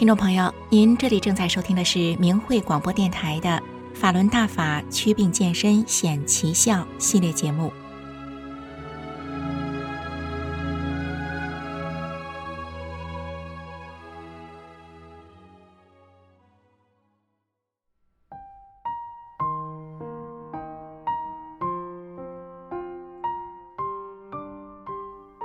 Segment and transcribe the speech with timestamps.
[0.00, 3.50] 听众朋友，您这里正在收听的是明慧广播电台的
[3.94, 7.70] 《法轮大法祛病健身显奇效》系列节目。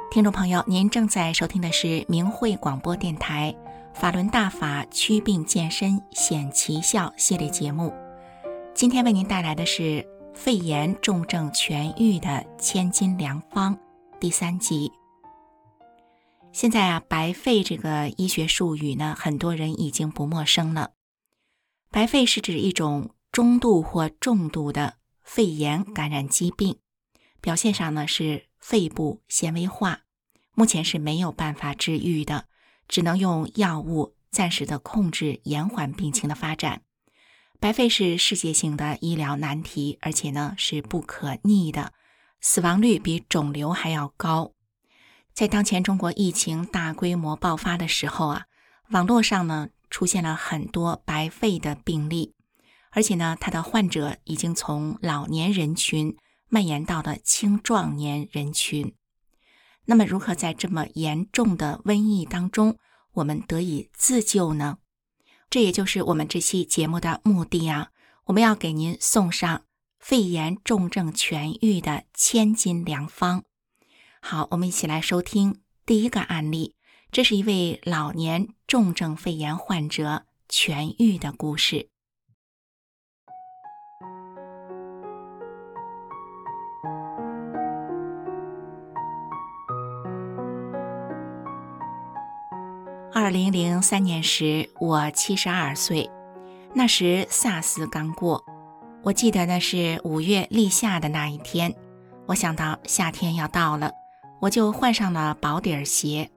[0.09, 3.53] 听众朋友，您正在收听的是明慧广播电台
[3.95, 7.93] 《法轮大法祛病健身显奇效》系列节目。
[8.73, 13.79] 今天为您带来的是肺炎重症痊愈的千金良方
[14.19, 14.91] 第三集。
[16.51, 20.91] 现在啊，白肺这个医学术语呢，很多人已经不陌生了。
[21.89, 26.79] 白肺是指一种中度或重度的肺炎感染疾病，
[27.39, 30.01] 表现上呢是肺部纤维化。
[30.53, 32.45] 目前是没有办法治愈的，
[32.87, 36.81] 只能用药物暂时的控制、延缓病情的发展。
[37.59, 41.93] 白肺是世界性的医疗难题，而且呢是不可逆的，
[42.41, 44.51] 死亡率比肿瘤还要高。
[45.33, 48.45] 在当前中国疫情大规模爆发的时候啊，
[48.89, 52.33] 网络上呢出现了很多白肺的病例，
[52.91, 56.15] 而且呢，它的患者已经从老年人群
[56.47, 58.93] 蔓延到了青壮年人群。
[59.85, 62.77] 那么，如何在这么严重的瘟疫当中，
[63.13, 64.79] 我们得以自救呢？
[65.49, 67.89] 这也就是我们这期节目的目的啊！
[68.25, 69.65] 我们要给您送上
[69.99, 73.43] 肺炎重症痊愈的千金良方。
[74.19, 76.75] 好，我们一起来收听第一个案例，
[77.11, 81.89] 这是一位老年重症肺炎患者痊愈的故事。
[93.17, 96.11] 二零零三年时，我七十二岁，
[96.73, 98.43] 那时 SARS 刚过。
[99.03, 101.73] 我记得那是五月立夏的那一天，
[102.25, 103.89] 我想到夏天要到了，
[104.41, 106.29] 我就换上了薄底鞋。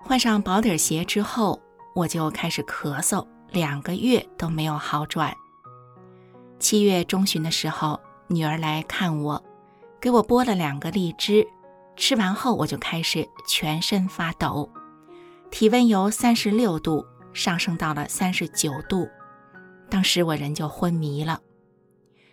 [0.00, 1.60] 换上薄底鞋之后，
[1.94, 5.34] 我就开始咳嗽，两个月都没有好转。
[6.58, 9.44] 七月中旬的时候，女儿来看我，
[10.00, 11.46] 给我剥了两个荔枝，
[11.94, 14.70] 吃完后我就开始全身发抖。
[15.54, 19.08] 体温由三十六度上升到了三十九度，
[19.88, 21.40] 当时我人就昏迷了。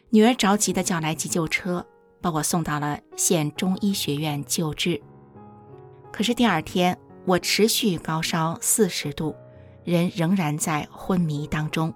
[0.09, 1.85] 女儿着急的叫来急救车，
[2.19, 4.99] 把我送到了县中医学院救治。
[6.11, 9.35] 可是第二天，我持续高烧四十度，
[9.83, 11.93] 人仍然在昏迷当中。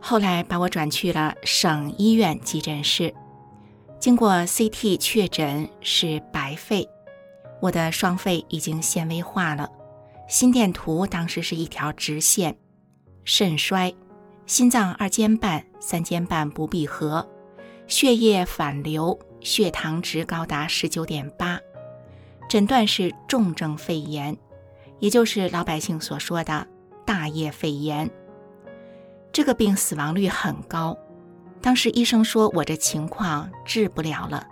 [0.00, 3.14] 后来把我转去了省医院急诊室，
[4.00, 6.88] 经过 CT 确诊是白肺，
[7.60, 9.68] 我的双肺已经纤维化了。
[10.28, 12.54] 心电图当时是一条直线，
[13.24, 13.94] 肾衰，
[14.44, 17.26] 心脏二尖瓣、三尖瓣不闭合，
[17.86, 21.58] 血液反流，血糖值高达十九点八，
[22.46, 24.36] 诊断是重症肺炎，
[24.98, 26.66] 也就是老百姓所说的
[27.06, 28.10] 大叶肺炎。
[29.32, 30.94] 这个病死亡率很高，
[31.62, 34.46] 当时医生说我这情况治不了了，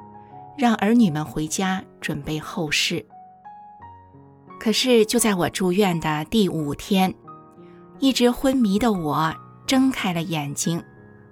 [0.56, 3.04] 让儿女们回家准备后事。
[4.66, 7.14] 可是，就在我住院的第五天，
[8.00, 9.32] 一直昏迷的我
[9.64, 10.82] 睁开了眼睛，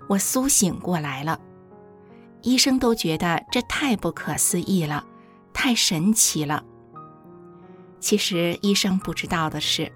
[0.09, 1.41] 我苏醒过来了。
[2.43, 5.05] 医生都觉得这太不可思议了，
[5.53, 6.63] 太神奇了。
[7.99, 9.91] 其实，医生不知道的是，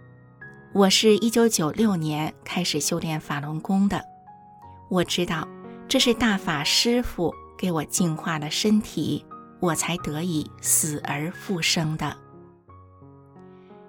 [0.74, 4.02] 我是一九九六年开始修炼法轮功的。
[4.90, 5.46] 我知道，
[5.86, 9.24] 这是大法师父给我净化了身体，
[9.60, 12.16] 我才得以死而复生的。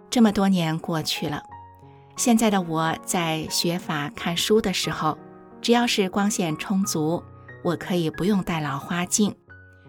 [0.09, 1.43] 这么多年过去了，
[2.15, 5.17] 现在的我在学法看书的时候，
[5.61, 7.23] 只要是光线充足，
[7.63, 9.35] 我可以不用戴老花镜，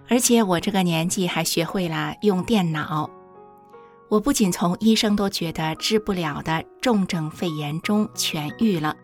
[0.08, 3.08] 而且我这个年纪还学会了用电脑。
[4.08, 8.94] 我不仅从医生都觉得治不了的重症肺炎中痊愈了，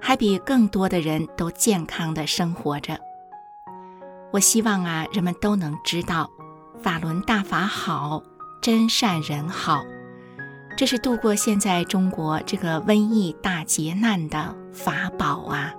[0.00, 2.98] 还比更多的人都健康的生活着。
[4.32, 6.30] 我希望啊，人们都能知道，
[6.82, 8.22] 法轮大法好，
[8.62, 9.84] 真善人好。
[10.76, 15.72] 这是度过现在中国这个瘟疫大劫难的法宝啊！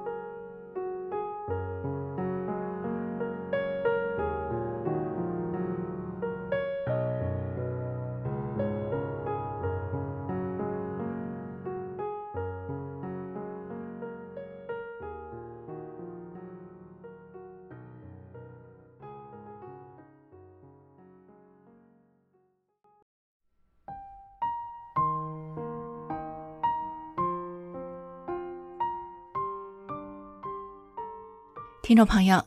[31.85, 32.43] 听众朋友，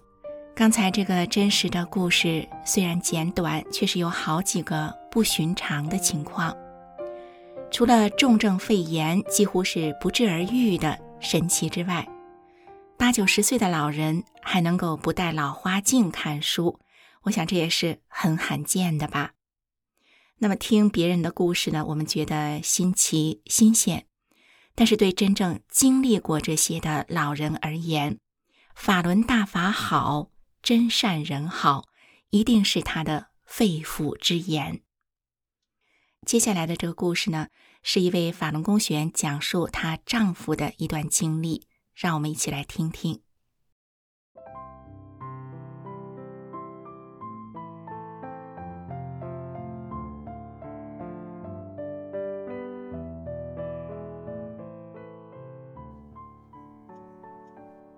[0.53, 6.57] 刚才这个真实的故事虽然简短，却是有好几个不寻常的情况。
[7.71, 12.05] 除了重症肺炎几乎是不治而愈的神奇之外，
[12.97, 16.81] 八九十岁的老人还能够不戴老花镜看书，
[17.23, 19.35] 我想这也是很罕见的吧。
[20.39, 24.07] 那么听别人的故事呢，我们觉得新奇新鲜，
[24.75, 28.19] 但是对真正经历过这些的老人而言，
[28.79, 30.31] 法轮大法好，
[30.63, 31.89] 真善人好，
[32.31, 34.83] 一定是他的肺腑之言。
[36.25, 37.49] 接下来的这个故事呢，
[37.83, 43.21] 是一位法轮功学员讲述她丈夫的一段经历，让我们一起来听听。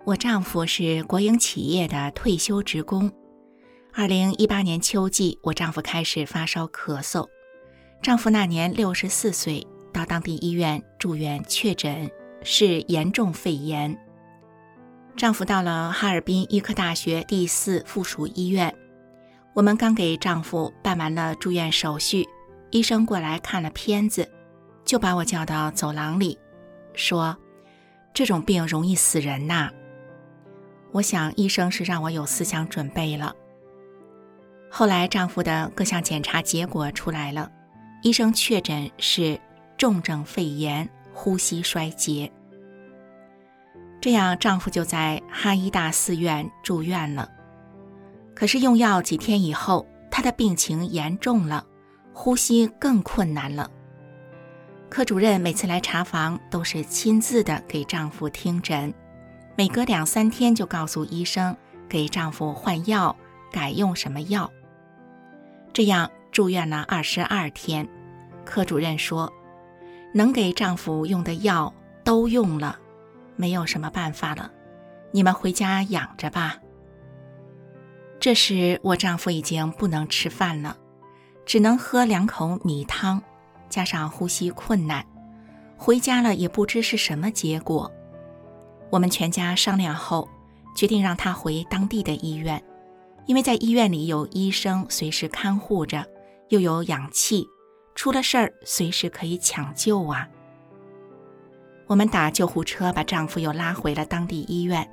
[0.03, 3.11] 我丈夫是国营企业的退休职工。
[3.93, 7.27] 二零一八年秋季，我丈夫开始发烧咳嗽。
[8.01, 12.09] 丈夫那年六十四岁，到当地医院住院确诊
[12.41, 13.95] 是严重肺炎。
[15.15, 18.73] 丈夫到了哈尔滨医科大学第四附属医院，
[19.53, 22.27] 我们刚给丈夫办完了住院手续，
[22.71, 24.27] 医生过来看了片子，
[24.83, 26.39] 就把我叫到走廊里，
[26.95, 27.37] 说
[28.15, 29.69] ：“这种病容易死人呐。”
[30.91, 33.35] 我想医生是让我有思想准备了。
[34.69, 37.51] 后来丈夫的各项检查结果出来了。
[38.03, 39.39] 医生确诊是
[39.77, 42.31] 重症肺炎、呼吸衰竭，
[44.01, 47.29] 这样丈夫就在哈医大四院住院了。
[48.33, 51.63] 可是用药几天以后，他的病情严重了，
[52.11, 53.69] 呼吸更困难了。
[54.89, 58.91] 科主任每次来查房都是亲自的给丈夫听诊，
[59.55, 61.55] 每隔两三天就告诉医生
[61.87, 63.15] 给丈夫换药，
[63.51, 64.51] 改用什么药。
[65.73, 66.09] 这样。
[66.31, 67.85] 住院了二十二天，
[68.45, 69.29] 科主任说，
[70.13, 71.73] 能给丈夫用的药
[72.05, 72.79] 都用了，
[73.35, 74.49] 没有什么办法了，
[75.11, 76.55] 你们回家养着吧。
[78.17, 80.77] 这时我丈夫已经不能吃饭了，
[81.45, 83.21] 只能喝两口米汤，
[83.67, 85.05] 加上呼吸困难，
[85.75, 87.91] 回家了也不知是什么结果。
[88.91, 90.29] 我们全家商量后，
[90.75, 92.61] 决定让他回当地的医院，
[93.25, 96.05] 因为在医院里有医生随时看护着。
[96.49, 97.47] 又有氧气，
[97.95, 100.27] 出了事儿随时可以抢救啊！
[101.87, 104.85] 我们打救护车把丈夫又拉回了当地医院。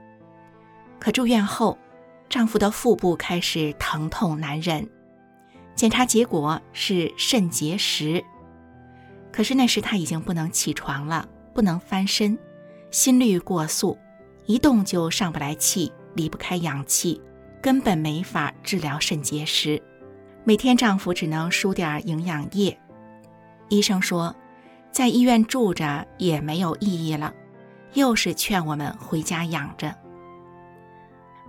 [1.01, 1.77] 可住院后，
[2.29, 4.89] 丈夫的腹部开始疼痛难忍，
[5.75, 8.25] 检查结果是肾结石。
[9.33, 12.39] 可是那时他已经不能起床了，不能翻身，
[12.91, 13.99] 心率过速，
[14.47, 17.21] 一动就上不来气，离不开氧气，
[17.61, 19.83] 根本没法治疗肾结石。
[20.45, 22.79] 每天丈夫只能输点营养液，
[23.69, 24.35] 医生说，
[24.91, 27.35] 在医院住着也没有意义了，
[27.93, 29.95] 又是劝我们回家养着。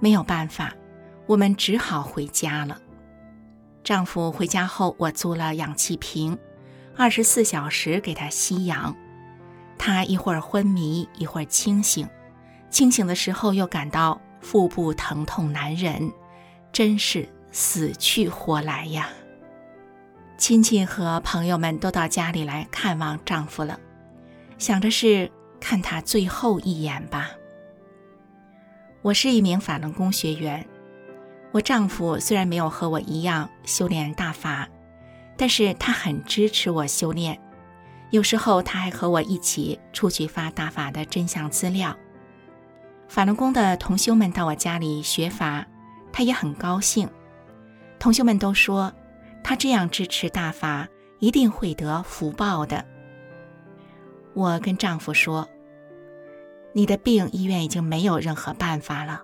[0.01, 0.73] 没有办法，
[1.25, 2.77] 我们只好回家了。
[3.81, 6.37] 丈夫回家后，我租了氧气瓶，
[6.97, 8.93] 二十四小时给他吸氧。
[9.79, 12.07] 他一会儿昏迷，一会儿清醒，
[12.69, 16.11] 清醒的时候又感到腹部疼痛难忍，
[16.71, 17.27] 真是。
[17.51, 19.09] 死去活来呀！
[20.37, 23.79] 亲戚和朋友们都到家里来看望丈夫了，
[24.59, 27.31] 想着是看他最后一眼吧。
[29.01, 30.63] 我是一名法轮功学员，
[31.51, 34.69] 我丈夫虽然没有和我一样修炼大法，
[35.35, 37.41] 但是他很支持我修炼，
[38.11, 41.95] 有时候他还和我一起出去发大法的真相资料。
[43.07, 45.65] 法轮功的同修们到我家里学法，
[46.11, 47.09] 他也很高兴。
[47.97, 48.93] 同学们都说，
[49.43, 50.87] 他这样支持大法，
[51.19, 52.85] 一定会得福报的。
[54.33, 55.49] 我跟丈夫说
[56.73, 59.23] ：“你的病，医院已经没有任何办法了，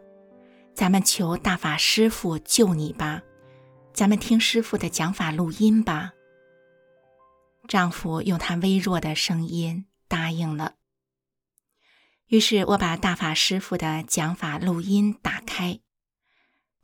[0.74, 3.22] 咱们求大法师父救你吧，
[3.94, 6.12] 咱们听师父的讲法录音吧。”
[7.68, 10.76] 丈夫用他微弱的声音答应了。
[12.28, 15.80] 于是我把大法师父的讲法录音打开。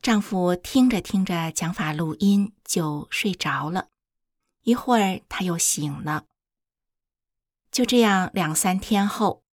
[0.01, 3.89] 丈夫听着听着讲法录音就睡着了，
[4.63, 6.25] 一会儿他又醒了。
[7.71, 9.43] 就这样两三天后，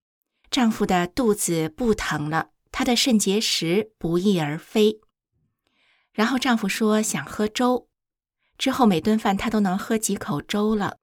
[0.51, 5.01] 丈夫的肚子不疼了，他的肾结石不翼而飞。
[6.13, 7.89] 然后丈夫说想喝粥，
[8.57, 10.99] 之后每顿饭他都能喝几口粥了。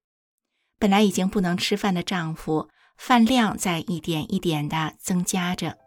[0.78, 5.78] 本来已经不能吃饭的丈夫，饭量在一点一点的增加着。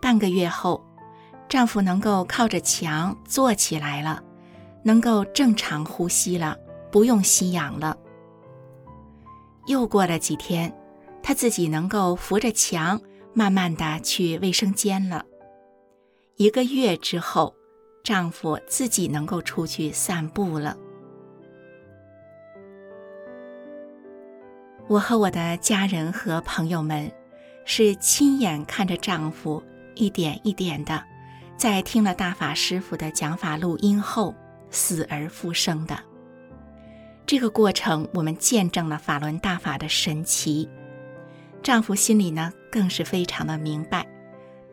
[0.00, 0.84] 半个月后，
[1.48, 4.22] 丈夫能够靠着墙坐起来了，
[4.82, 6.56] 能够正常呼吸了，
[6.90, 7.96] 不用吸氧了。
[9.66, 10.74] 又过了几天，
[11.22, 13.00] 她自己能够扶着墙，
[13.32, 15.24] 慢慢的去卫生间了。
[16.36, 17.54] 一个月之后，
[18.02, 20.76] 丈夫自己能够出去散步了。
[24.92, 27.10] 我和我的家人和朋友们，
[27.64, 29.62] 是亲眼看着丈夫
[29.94, 31.02] 一点一点的，
[31.56, 34.34] 在听了大法师父的讲法录音后，
[34.70, 35.98] 死而复生的。
[37.24, 40.68] 这个过程，我们见证了法轮大法的神奇。
[41.62, 44.06] 丈夫心里呢，更是非常的明白。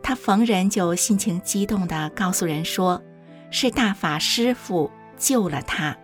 [0.04, 3.02] 他逢人就心情激动地告诉人说
[3.52, 5.96] ：“是大法师父救了他。”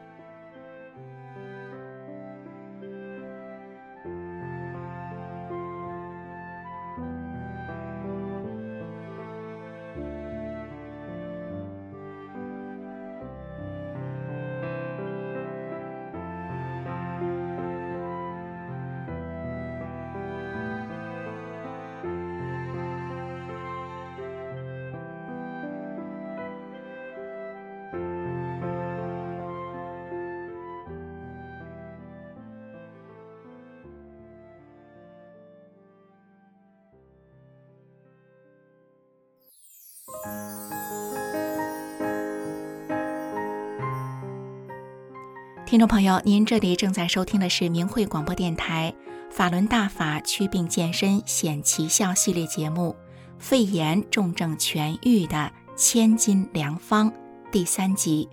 [45.65, 48.93] 听众朋友，您这里正在收听的是明慧广播电台
[49.33, 52.95] 《法轮大法祛病健身显奇效》系列节目
[53.39, 57.09] 《肺炎重症痊愈的千金良方》
[57.51, 58.29] 第三集。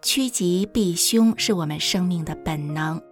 [0.00, 3.02] 趋吉避凶是我们生命的本能。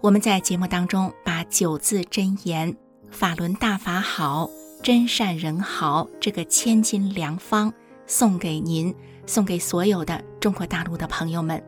[0.00, 2.76] 我们在节目当中把九字真言
[3.08, 4.50] “法轮大法好，
[4.82, 7.72] 真善人好”这个千金良方
[8.04, 8.92] 送给您，
[9.26, 11.62] 送给所有的中国大陆的朋友们。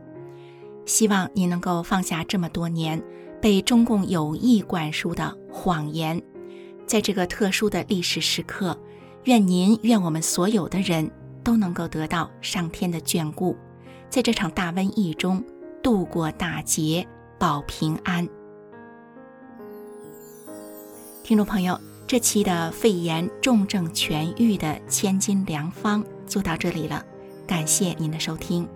[0.87, 3.03] 希望你能够放下这么多年
[3.43, 6.23] 被中共有意灌输的谎言，
[6.87, 8.79] 在这个特殊的历史时刻，
[9.25, 11.11] 愿您、愿我们所有的人
[11.45, 13.57] 都能够得到上天的眷顾，
[14.09, 15.45] 在这场大瘟疫中
[15.83, 17.07] 度过大劫，
[17.39, 18.27] 保平安。
[21.25, 27.05] 听众朋友，这期的肺炎重症痊愈的千金良方就到这里了，
[27.47, 28.67] 感谢您的收听。